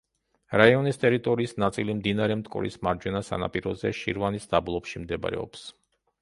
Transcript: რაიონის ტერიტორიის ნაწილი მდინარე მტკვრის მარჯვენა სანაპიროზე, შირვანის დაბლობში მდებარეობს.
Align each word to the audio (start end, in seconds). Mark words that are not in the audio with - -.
რაიონის 0.59 0.97
ტერიტორიის 1.01 1.51
ნაწილი 1.63 1.95
მდინარე 1.99 2.37
მტკვრის 2.39 2.79
მარჯვენა 2.87 3.21
სანაპიროზე, 3.29 3.93
შირვანის 4.01 4.49
დაბლობში 4.55 5.05
მდებარეობს. 5.05 5.69